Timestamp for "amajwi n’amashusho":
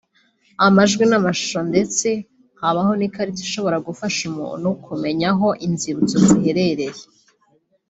0.67-1.59